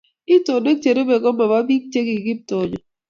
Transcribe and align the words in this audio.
itonwek 0.35 0.77
cherubei 0.83 1.21
ko 1.23 1.29
mobo 1.37 1.57
biik 1.67 1.83
chekiKiptoonyo 1.91 2.79